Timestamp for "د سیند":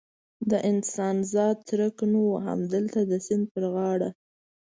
3.11-3.45